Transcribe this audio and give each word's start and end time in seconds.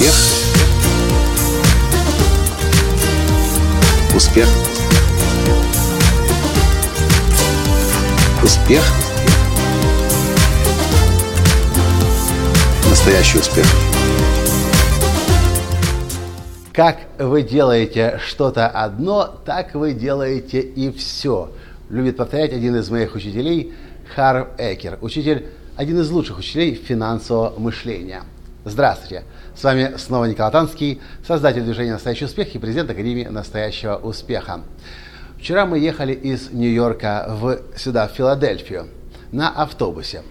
Успех. 0.00 0.14
Успех. 4.16 4.48
Успех. 8.42 8.82
Настоящий 12.88 13.38
успех. 13.40 13.66
Как 16.72 16.96
вы 17.18 17.42
делаете 17.42 18.18
что-то 18.26 18.68
одно, 18.68 19.26
так 19.44 19.74
вы 19.74 19.92
делаете 19.92 20.60
и 20.60 20.90
все. 20.92 21.52
Любит 21.90 22.16
повторять 22.16 22.54
один 22.54 22.74
из 22.76 22.88
моих 22.88 23.14
учителей 23.14 23.74
Харв 24.14 24.48
Экер. 24.56 24.96
Учитель, 25.02 25.48
один 25.76 26.00
из 26.00 26.10
лучших 26.10 26.38
учителей 26.38 26.74
финансового 26.74 27.58
мышления. 27.58 28.22
Здравствуйте! 28.64 29.24
С 29.54 29.64
вами 29.64 29.96
снова 29.98 30.26
Николай 30.26 30.52
Танский, 30.52 31.00
создатель 31.26 31.62
движения 31.62 31.92
«Настоящий 31.92 32.24
успех» 32.24 32.54
и 32.54 32.58
президент 32.58 32.88
Академии 32.88 33.24
«Настоящего 33.24 33.96
успеха». 33.96 34.62
Вчера 35.38 35.66
мы 35.66 35.78
ехали 35.78 36.12
из 36.12 36.50
Нью-Йорка 36.50 37.26
в, 37.28 37.58
сюда, 37.76 38.06
в 38.08 38.12
Филадельфию, 38.12 38.88
на 39.32 39.50
автобусе. 39.50 40.22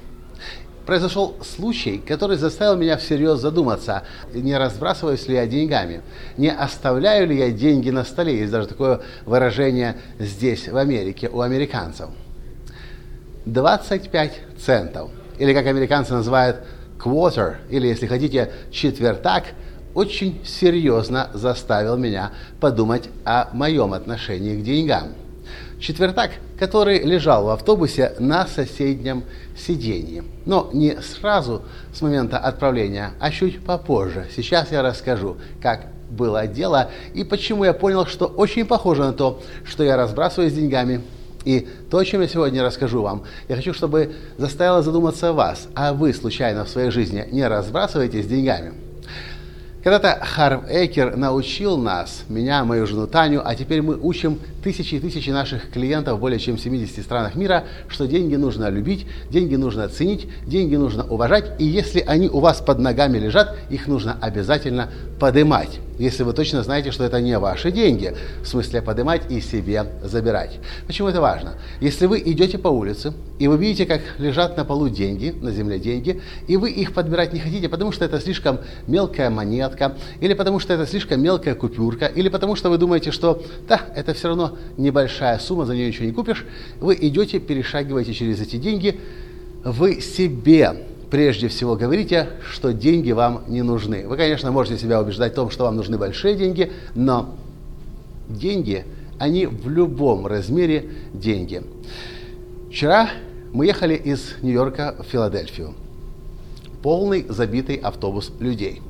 Произошел 0.85 1.35
случай, 1.43 1.99
который 1.99 2.37
заставил 2.37 2.75
меня 2.77 2.97
всерьез 2.97 3.39
задуматься, 3.39 4.03
не 4.33 4.57
разбрасываюсь 4.57 5.27
ли 5.27 5.35
я 5.35 5.45
деньгами, 5.45 6.01
не 6.37 6.51
оставляю 6.51 7.27
ли 7.27 7.37
я 7.37 7.51
деньги 7.51 7.89
на 7.89 8.05
столе. 8.05 8.39
Есть 8.39 8.51
даже 8.51 8.67
такое 8.67 9.01
выражение 9.25 9.97
здесь, 10.17 10.67
в 10.67 10.77
Америке, 10.77 11.29
у 11.31 11.41
американцев. 11.41 12.09
25 13.45 14.41
центов, 14.57 15.11
или 15.37 15.53
как 15.53 15.67
американцы 15.67 16.13
называют 16.13 16.63
quarter, 16.99 17.55
или, 17.69 17.87
если 17.87 18.07
хотите, 18.07 18.51
четвертак, 18.71 19.45
очень 19.93 20.39
серьезно 20.45 21.29
заставил 21.33 21.97
меня 21.97 22.31
подумать 22.59 23.09
о 23.25 23.49
моем 23.53 23.93
отношении 23.93 24.59
к 24.59 24.63
деньгам. 24.63 25.13
Четвертак, 25.79 26.31
который 26.59 26.99
лежал 26.99 27.45
в 27.45 27.49
автобусе 27.49 28.13
на 28.19 28.45
соседнем 28.45 29.23
сиденье. 29.57 30.23
Но 30.45 30.69
не 30.73 31.01
сразу 31.01 31.63
с 31.93 32.01
момента 32.01 32.37
отправления, 32.37 33.13
а 33.19 33.31
чуть 33.31 33.63
попозже. 33.63 34.27
Сейчас 34.35 34.71
я 34.71 34.81
расскажу, 34.81 35.37
как 35.61 35.87
было 36.09 36.47
дело 36.47 36.89
и 37.13 37.23
почему 37.23 37.63
я 37.63 37.73
понял, 37.73 38.05
что 38.05 38.25
очень 38.25 38.65
похоже 38.65 39.03
на 39.03 39.13
то, 39.13 39.41
что 39.63 39.83
я 39.83 39.95
разбрасываюсь 39.95 40.53
деньгами 40.53 41.01
и 41.45 41.67
то, 41.89 41.97
о 41.97 42.05
чем 42.05 42.21
я 42.21 42.27
сегодня 42.27 42.63
расскажу 42.63 43.01
вам, 43.01 43.23
я 43.47 43.55
хочу, 43.55 43.73
чтобы 43.73 44.13
заставило 44.37 44.81
задуматься 44.81 45.33
вас, 45.33 45.67
а 45.75 45.93
вы 45.93 46.13
случайно 46.13 46.65
в 46.65 46.69
своей 46.69 46.91
жизни 46.91 47.25
не 47.31 47.47
разбрасываетесь 47.47 48.27
деньгами. 48.27 48.73
Когда-то 49.83 50.19
Харв 50.25 50.69
Эйкер 50.69 51.15
научил 51.15 51.77
нас, 51.77 52.23
меня, 52.27 52.65
мою 52.65 52.85
жену 52.85 53.07
Таню, 53.07 53.41
а 53.45 53.55
теперь 53.55 53.81
мы 53.81 53.97
учим 53.97 54.39
тысячи 54.63 54.95
и 54.95 54.99
тысячи 54.99 55.29
наших 55.29 55.71
клиентов 55.71 56.17
в 56.17 56.21
более 56.21 56.39
чем 56.39 56.57
70 56.57 57.03
странах 57.03 57.35
мира, 57.35 57.65
что 57.87 58.07
деньги 58.07 58.35
нужно 58.35 58.69
любить, 58.69 59.05
деньги 59.29 59.55
нужно 59.55 59.87
ценить, 59.89 60.27
деньги 60.45 60.75
нужно 60.75 61.03
уважать, 61.03 61.59
и 61.59 61.65
если 61.65 61.99
они 62.01 62.29
у 62.29 62.39
вас 62.39 62.61
под 62.61 62.79
ногами 62.79 63.17
лежат, 63.17 63.57
их 63.69 63.87
нужно 63.87 64.17
обязательно 64.21 64.89
подымать 65.19 65.79
если 65.99 66.23
вы 66.23 66.33
точно 66.33 66.63
знаете, 66.63 66.91
что 66.91 67.03
это 67.03 67.21
не 67.21 67.37
ваши 67.37 67.71
деньги, 67.71 68.15
в 68.41 68.47
смысле 68.47 68.81
поднимать 68.81 69.29
и 69.29 69.41
себе 69.41 69.85
забирать. 70.01 70.57
Почему 70.87 71.09
это 71.09 71.21
важно? 71.21 71.55
Если 71.81 72.05
вы 72.07 72.19
идете 72.25 72.57
по 72.57 72.69
улице, 72.69 73.13
и 73.37 73.47
вы 73.47 73.57
видите, 73.57 73.85
как 73.85 74.01
лежат 74.17 74.57
на 74.57 74.65
полу 74.65 74.89
деньги, 74.89 75.35
на 75.41 75.51
земле 75.51 75.77
деньги, 75.77 76.21
и 76.47 76.57
вы 76.57 76.71
их 76.71 76.93
подбирать 76.93 77.33
не 77.33 77.39
хотите, 77.39 77.69
потому 77.69 77.91
что 77.91 78.05
это 78.05 78.19
слишком 78.19 78.59
мелкая 78.87 79.29
монетка, 79.29 79.97
или 80.21 80.33
потому 80.33 80.59
что 80.59 80.73
это 80.73 80.87
слишком 80.87 81.21
мелкая 81.21 81.53
купюрка, 81.53 82.05
или 82.05 82.29
потому 82.29 82.55
что 82.55 82.69
вы 82.69 82.77
думаете, 82.77 83.11
что 83.11 83.43
да, 83.67 83.81
это 83.93 84.13
все 84.13 84.29
равно 84.29 84.48
небольшая 84.77 85.39
сумма, 85.39 85.65
за 85.65 85.75
нее 85.75 85.87
ничего 85.87 86.05
не 86.05 86.11
купишь, 86.11 86.45
вы 86.79 86.97
идете, 86.99 87.39
перешагиваете 87.39 88.13
через 88.13 88.41
эти 88.41 88.57
деньги, 88.57 88.99
вы 89.63 90.01
себе 90.01 90.85
прежде 91.09 91.47
всего 91.47 91.75
говорите, 91.75 92.29
что 92.49 92.71
деньги 92.71 93.11
вам 93.11 93.43
не 93.47 93.61
нужны. 93.61 94.07
Вы, 94.07 94.17
конечно, 94.17 94.51
можете 94.51 94.77
себя 94.77 95.01
убеждать 95.01 95.33
в 95.33 95.35
том, 95.35 95.49
что 95.49 95.65
вам 95.65 95.75
нужны 95.75 95.97
большие 95.97 96.35
деньги, 96.35 96.71
но 96.95 97.35
деньги, 98.27 98.85
они 99.17 99.47
в 99.47 99.69
любом 99.69 100.27
размере 100.27 100.89
деньги. 101.13 101.63
Вчера 102.69 103.09
мы 103.51 103.65
ехали 103.65 103.95
из 103.95 104.35
Нью-Йорка 104.41 104.95
в 104.99 105.11
Филадельфию. 105.11 105.73
Полный 106.83 107.25
забитый 107.27 107.75
автобус 107.75 108.31
людей. 108.39 108.81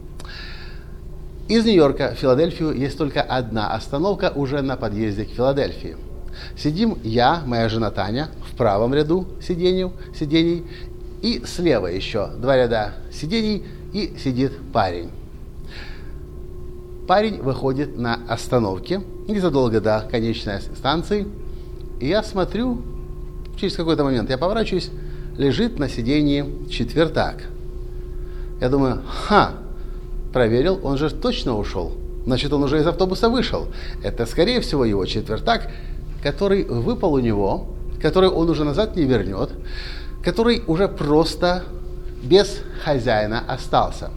Из 1.49 1.65
Нью-Йорка 1.65 2.13
в 2.15 2.19
Филадельфию 2.19 2.73
есть 2.73 2.95
только 2.95 3.23
одна 3.23 3.73
остановка 3.73 4.31
уже 4.35 4.61
на 4.61 4.77
подъезде 4.77 5.25
к 5.25 5.29
Филадельфии. 5.29 5.97
Сидим 6.55 6.99
я, 7.03 7.41
моя 7.43 7.67
жена 7.69 7.89
Таня, 7.89 8.29
в 8.47 8.55
правом 8.55 8.93
ряду 8.93 9.25
сидений, 9.41 9.91
сидений 10.13 10.63
и 11.23 11.41
слева 11.47 11.87
еще 11.87 12.27
два 12.37 12.55
ряда 12.55 12.93
сидений 13.11 13.65
и 13.93 14.15
сидит 14.23 14.51
парень. 14.71 15.09
Парень 17.07 17.41
выходит 17.41 17.97
на 17.97 18.19
остановке 18.27 19.01
незадолго 19.27 19.81
до 19.81 20.07
конечной 20.09 20.61
станции. 20.61 21.27
И 21.99 22.07
я 22.09 22.21
смотрю, 22.21 22.79
через 23.59 23.75
какой-то 23.75 24.03
момент 24.03 24.29
я 24.29 24.37
поворачиваюсь, 24.37 24.91
лежит 25.35 25.79
на 25.79 25.89
сидении 25.89 26.45
четвертак. 26.69 27.45
Я 28.61 28.69
думаю, 28.69 29.01
ха, 29.07 29.53
проверил, 30.33 30.79
он 30.83 30.97
же 30.97 31.09
точно 31.09 31.57
ушел. 31.57 31.93
Значит, 32.25 32.53
он 32.53 32.63
уже 32.63 32.79
из 32.79 32.87
автобуса 32.87 33.29
вышел. 33.29 33.67
Это, 34.03 34.25
скорее 34.25 34.61
всего, 34.61 34.85
его 34.85 35.05
четвертак, 35.05 35.69
который 36.21 36.63
выпал 36.63 37.13
у 37.13 37.19
него, 37.19 37.67
который 38.01 38.29
он 38.29 38.49
уже 38.49 38.63
назад 38.63 38.95
не 38.95 39.03
вернет 39.03 39.51
который 40.23 40.63
уже 40.67 40.87
просто 40.87 41.63
без 42.23 42.61
хозяина 42.83 43.43
остался. 43.47 44.11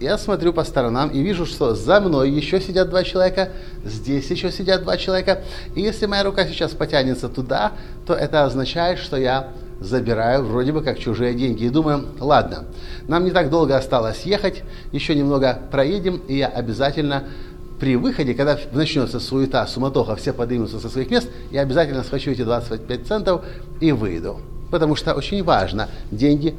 Я 0.00 0.16
смотрю 0.16 0.54
по 0.54 0.64
сторонам 0.64 1.10
и 1.10 1.20
вижу, 1.20 1.44
что 1.44 1.74
за 1.74 2.00
мной 2.00 2.30
еще 2.30 2.58
сидят 2.60 2.88
два 2.88 3.04
человека, 3.04 3.50
здесь 3.84 4.30
еще 4.30 4.50
сидят 4.50 4.82
два 4.82 4.96
человека. 4.96 5.42
И 5.74 5.82
если 5.82 6.06
моя 6.06 6.22
рука 6.24 6.46
сейчас 6.46 6.70
потянется 6.70 7.28
туда, 7.28 7.72
то 8.06 8.14
это 8.14 8.44
означает, 8.44 8.98
что 8.98 9.18
я 9.18 9.52
забираю 9.80 10.44
вроде 10.44 10.72
бы 10.72 10.82
как 10.82 10.98
чужие 10.98 11.34
деньги. 11.34 11.64
И 11.64 11.70
думаю, 11.70 12.06
ладно, 12.20 12.64
нам 13.08 13.24
не 13.24 13.30
так 13.30 13.50
долго 13.50 13.76
осталось 13.76 14.22
ехать, 14.22 14.62
еще 14.92 15.14
немного 15.14 15.58
проедем, 15.70 16.20
и 16.28 16.36
я 16.36 16.48
обязательно 16.48 17.24
при 17.80 17.96
выходе, 17.96 18.34
когда 18.34 18.58
начнется 18.72 19.18
суета, 19.18 19.66
суматоха, 19.66 20.14
все 20.14 20.34
поднимутся 20.34 20.78
со 20.78 20.90
своих 20.90 21.10
мест, 21.10 21.28
я 21.50 21.62
обязательно 21.62 22.04
схвачу 22.04 22.30
эти 22.30 22.42
25 22.42 23.06
центов 23.06 23.42
и 23.80 23.90
выйду. 23.92 24.40
Потому 24.70 24.94
что 24.96 25.14
очень 25.14 25.42
важно 25.42 25.88
деньги 26.10 26.54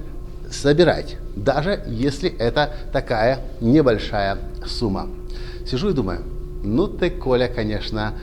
собирать, 0.49 1.17
даже 1.35 1.83
если 1.87 2.29
это 2.29 2.73
такая 2.91 3.39
небольшая 3.61 4.39
сумма. 4.65 5.07
Сижу 5.65 5.89
и 5.89 5.93
думаю, 5.93 6.23
ну 6.63 6.87
ты, 6.87 7.09
Коля, 7.09 7.47
конечно, 7.47 8.13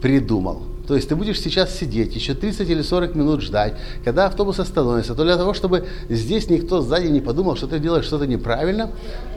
придумал. 0.00 0.62
То 0.86 0.94
есть 0.94 1.08
ты 1.08 1.16
будешь 1.16 1.40
сейчас 1.40 1.74
сидеть 1.74 2.14
еще 2.14 2.34
30 2.34 2.68
или 2.68 2.82
40 2.82 3.14
минут 3.14 3.40
ждать, 3.40 3.74
когда 4.04 4.26
автобус 4.26 4.58
остановится, 4.58 5.14
то 5.14 5.24
для 5.24 5.36
того, 5.36 5.54
чтобы 5.54 5.86
здесь 6.10 6.50
никто 6.50 6.82
сзади 6.82 7.06
не 7.06 7.20
подумал, 7.20 7.56
что 7.56 7.66
ты 7.66 7.78
делаешь 7.78 8.04
что-то 8.04 8.26
неправильно, 8.26 8.90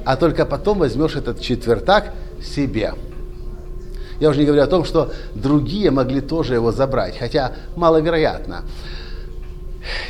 а 0.04 0.18
только 0.18 0.46
потом 0.46 0.80
возьмешь 0.80 1.16
этот 1.16 1.40
четвертак 1.40 2.14
себе. 2.44 2.94
Я 4.20 4.30
уже 4.30 4.40
не 4.40 4.46
говорю 4.46 4.64
о 4.64 4.68
том, 4.68 4.84
что 4.84 5.14
другие 5.36 5.92
могли 5.92 6.22
тоже 6.22 6.56
его 6.56 6.72
забрать, 6.72 7.18
хотя 7.18 7.54
маловероятно. 7.76 8.64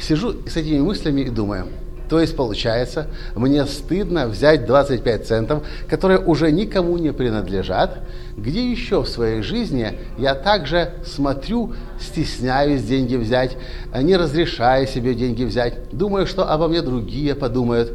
Сижу 0.01 0.33
с 0.47 0.55
этими 0.55 0.79
мыслями 0.79 1.21
и 1.21 1.29
думаю, 1.29 1.67
то 2.09 2.19
есть 2.19 2.35
получается, 2.35 3.07
мне 3.35 3.65
стыдно 3.65 4.27
взять 4.27 4.65
25 4.65 5.27
центов, 5.27 5.63
которые 5.89 6.19
уже 6.19 6.51
никому 6.51 6.97
не 6.97 7.11
принадлежат, 7.11 7.99
где 8.37 8.71
еще 8.71 9.01
в 9.01 9.07
своей 9.07 9.41
жизни 9.41 9.97
я 10.17 10.35
также 10.35 10.93
смотрю, 11.05 11.73
стесняюсь 11.99 12.83
деньги 12.83 13.15
взять, 13.15 13.57
не 13.93 14.15
разрешаю 14.15 14.87
себе 14.87 15.15
деньги 15.15 15.43
взять, 15.43 15.89
думаю, 15.91 16.27
что 16.27 16.49
обо 16.49 16.67
мне 16.67 16.81
другие 16.81 17.35
подумают. 17.35 17.93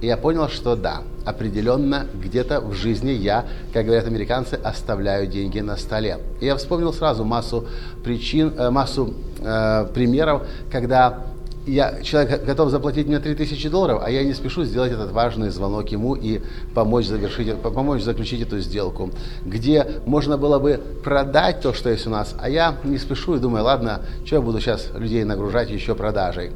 И 0.00 0.06
я 0.06 0.16
понял, 0.16 0.48
что 0.48 0.76
да, 0.76 1.02
определенно 1.24 2.06
где-то 2.14 2.60
в 2.60 2.74
жизни 2.74 3.10
я, 3.10 3.46
как 3.72 3.86
говорят 3.86 4.06
американцы, 4.06 4.54
оставляю 4.62 5.26
деньги 5.26 5.60
на 5.60 5.76
столе. 5.76 6.18
И 6.40 6.46
я 6.46 6.56
вспомнил 6.56 6.92
сразу 6.92 7.24
массу 7.24 7.66
причин, 8.02 8.52
э, 8.56 8.70
массу 8.70 9.14
э, 9.40 9.86
примеров, 9.94 10.42
когда 10.70 11.33
я, 11.66 12.02
человек 12.02 12.44
готов 12.44 12.70
заплатить 12.70 13.06
мне 13.06 13.18
3000 13.18 13.68
долларов, 13.68 14.02
а 14.04 14.10
я 14.10 14.22
не 14.22 14.34
спешу 14.34 14.64
сделать 14.64 14.92
этот 14.92 15.12
важный 15.12 15.48
звонок 15.48 15.88
ему 15.90 16.14
и 16.14 16.42
помочь, 16.74 17.06
завершить, 17.06 17.56
помочь 17.56 18.02
заключить 18.02 18.42
эту 18.42 18.60
сделку, 18.60 19.10
где 19.44 19.86
можно 20.04 20.36
было 20.36 20.58
бы 20.58 20.80
продать 21.02 21.60
то, 21.60 21.72
что 21.72 21.88
есть 21.88 22.06
у 22.06 22.10
нас, 22.10 22.34
а 22.38 22.50
я 22.50 22.76
не 22.84 22.98
спешу 22.98 23.36
и 23.36 23.38
думаю, 23.38 23.64
ладно, 23.64 24.02
что 24.24 24.36
я 24.36 24.42
буду 24.42 24.60
сейчас 24.60 24.90
людей 24.94 25.24
нагружать 25.24 25.70
еще 25.70 25.94
продажей. 25.94 26.50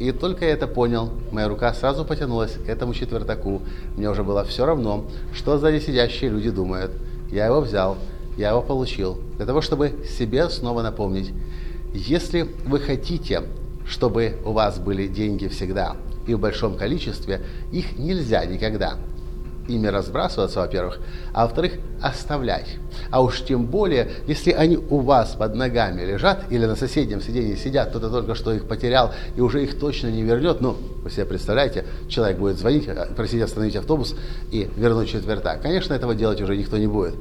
И 0.00 0.12
только 0.12 0.44
я 0.44 0.52
это 0.52 0.66
понял, 0.66 1.10
моя 1.30 1.48
рука 1.48 1.72
сразу 1.72 2.04
потянулась 2.04 2.52
к 2.52 2.68
этому 2.68 2.92
четвертаку. 2.92 3.62
Мне 3.96 4.10
уже 4.10 4.24
было 4.24 4.44
все 4.44 4.66
равно, 4.66 5.06
что 5.32 5.56
сзади 5.56 5.80
сидящие 5.80 6.30
люди 6.30 6.50
думают. 6.50 6.90
Я 7.30 7.46
его 7.46 7.60
взял, 7.60 7.96
я 8.36 8.50
его 8.50 8.60
получил, 8.60 9.18
для 9.36 9.46
того, 9.46 9.62
чтобы 9.62 10.04
себе 10.06 10.50
снова 10.50 10.82
напомнить. 10.82 11.32
Если 11.94 12.42
вы 12.66 12.78
хотите, 12.78 13.44
чтобы 13.88 14.38
у 14.44 14.52
вас 14.52 14.78
были 14.78 15.06
деньги 15.06 15.48
всегда 15.48 15.96
и 16.26 16.34
в 16.34 16.40
большом 16.40 16.76
количестве, 16.76 17.42
их 17.72 17.98
нельзя 17.98 18.44
никогда 18.44 18.98
ими 19.68 19.88
разбрасываться, 19.88 20.60
во-первых, 20.60 20.98
а 21.32 21.44
во-вторых, 21.44 21.74
оставлять. 22.00 22.76
А 23.10 23.22
уж 23.22 23.42
тем 23.42 23.66
более, 23.66 24.10
если 24.26 24.52
они 24.52 24.76
у 24.76 25.00
вас 25.00 25.34
под 25.34 25.54
ногами 25.54 26.02
лежат 26.02 26.44
или 26.50 26.66
на 26.66 26.76
соседнем 26.76 27.20
сиденье 27.20 27.56
сидят, 27.56 27.90
кто-то 27.90 28.10
только 28.10 28.34
что 28.34 28.52
их 28.52 28.66
потерял 28.66 29.12
и 29.36 29.40
уже 29.40 29.62
их 29.62 29.78
точно 29.78 30.08
не 30.08 30.22
вернет, 30.22 30.60
ну, 30.60 30.76
вы 31.02 31.10
себе 31.10 31.24
представляете, 31.24 31.84
человек 32.08 32.38
будет 32.38 32.58
звонить, 32.58 32.86
э, 32.86 33.06
просить 33.14 33.42
остановить 33.42 33.76
автобус 33.76 34.14
и 34.50 34.68
вернуть 34.76 35.08
четвертак. 35.08 35.62
Конечно, 35.62 35.94
этого 35.94 36.14
делать 36.14 36.40
уже 36.40 36.56
никто 36.56 36.78
не 36.78 36.86
будет. 36.86 37.14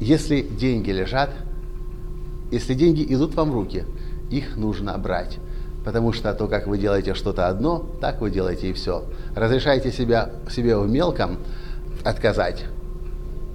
Если 0.00 0.42
деньги 0.42 0.90
лежат, 0.90 1.30
если 2.50 2.74
деньги 2.74 3.04
идут 3.08 3.34
вам 3.34 3.50
в 3.50 3.54
руки, 3.54 3.84
их 4.30 4.56
нужно 4.56 4.96
брать. 4.98 5.38
Потому 5.84 6.12
что 6.12 6.32
то, 6.32 6.48
как 6.48 6.66
вы 6.66 6.78
делаете 6.78 7.14
что-то 7.14 7.48
одно, 7.48 7.86
так 8.00 8.20
вы 8.20 8.30
делаете 8.30 8.70
и 8.70 8.72
все. 8.72 9.04
Разрешайте 9.36 9.92
себя, 9.92 10.30
себе 10.50 10.76
в 10.78 10.88
мелком 10.88 11.38
отказать. 12.04 12.64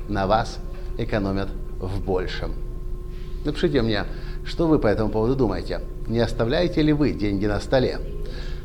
На 0.07 0.27
вас 0.27 0.59
экономят 0.97 1.49
в 1.79 2.03
большем. 2.03 2.53
Напишите 3.45 3.81
мне, 3.81 4.05
что 4.45 4.67
вы 4.67 4.79
по 4.79 4.87
этому 4.87 5.09
поводу 5.09 5.35
думаете. 5.35 5.81
Не 6.07 6.19
оставляете 6.19 6.81
ли 6.81 6.93
вы 6.93 7.11
деньги 7.11 7.45
на 7.45 7.59
столе? 7.59 7.99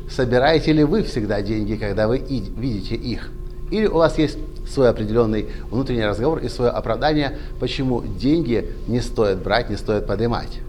Собираете 0.09 0.71
ли 0.71 0.83
вы 0.83 1.03
всегда 1.03 1.41
деньги, 1.41 1.75
когда 1.75 2.07
вы 2.07 2.19
видите 2.19 2.95
их? 2.95 3.31
Или 3.71 3.87
у 3.87 3.95
вас 3.95 4.17
есть 4.19 4.37
свой 4.67 4.89
определенный 4.89 5.47
внутренний 5.71 6.05
разговор 6.05 6.39
и 6.39 6.49
свое 6.49 6.71
оправдание, 6.71 7.37
почему 7.59 8.03
деньги 8.03 8.73
не 8.87 9.01
стоит 9.01 9.39
брать, 9.39 9.69
не 9.69 9.75
стоит 9.75 10.05
поднимать? 10.05 10.59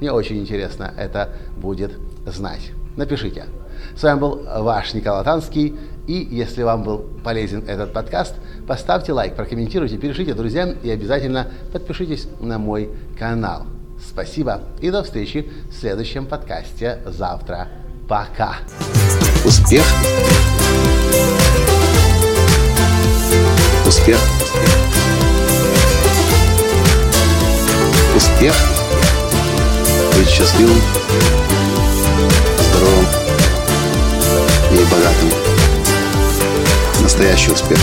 Мне 0.00 0.10
очень 0.10 0.38
интересно 0.38 0.92
это 0.96 1.34
будет 1.56 1.92
знать. 2.26 2.72
Напишите. 2.96 3.46
С 3.96 4.02
вами 4.02 4.18
был 4.18 4.42
ваш 4.58 4.94
Николай 4.94 5.24
Танский. 5.24 5.76
И 6.06 6.14
если 6.14 6.62
вам 6.62 6.82
был 6.82 7.04
полезен 7.22 7.64
этот 7.68 7.92
подкаст, 7.92 8.34
поставьте 8.66 9.12
лайк, 9.12 9.36
прокомментируйте, 9.36 9.98
перешлите 9.98 10.34
друзьям 10.34 10.72
и 10.82 10.90
обязательно 10.90 11.48
подпишитесь 11.72 12.26
на 12.40 12.58
мой 12.58 12.90
канал. 13.18 13.66
Спасибо 14.04 14.62
и 14.80 14.90
до 14.90 15.04
встречи 15.04 15.48
в 15.70 15.74
следующем 15.74 16.26
подкасте 16.26 16.98
завтра. 17.06 17.68
Пока. 18.08 18.56
Успех. 19.44 19.84
Успех. 23.86 24.18
Успех. 28.16 28.54
Быть 30.16 30.28
счастливым 30.28 30.78
здоровым 32.82 33.06
и 34.72 34.84
богатым. 34.90 35.30
Настоящий 37.00 37.52
успех. 37.52 37.78